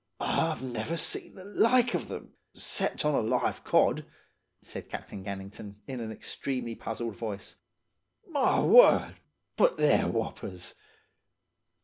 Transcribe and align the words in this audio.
"'I've 0.19 0.63
never 0.63 0.97
seen 0.97 1.35
the 1.35 1.43
like 1.45 1.93
of 1.93 2.07
them, 2.07 2.33
'cept 2.55 3.05
on 3.05 3.13
a 3.13 3.19
live 3.19 3.63
cod,' 3.63 4.03
said 4.63 4.89
Captain 4.89 5.23
Gannington, 5.23 5.75
in 5.85 5.99
an 5.99 6.11
extremely 6.11 6.73
puzzled 6.73 7.15
voice. 7.15 7.57
'My 8.27 8.61
word! 8.61 9.17
But 9.57 9.77
they're 9.77 10.07
whoppers! 10.07 10.73